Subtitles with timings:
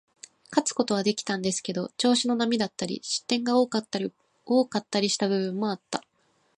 [0.49, 4.11] 勝つことはできたんですけど、調子の波だったり、失点が多かったり
[5.11, 6.03] した部分もあった。